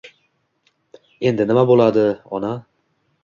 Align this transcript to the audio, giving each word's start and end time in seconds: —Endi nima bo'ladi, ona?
—Endi 1.31 1.47
nima 1.51 1.65
bo'ladi, 1.73 2.05
ona? 2.39 2.53